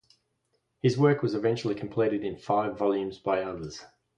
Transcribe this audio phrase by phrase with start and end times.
[0.81, 3.85] His work was eventually completed in five volumes by others.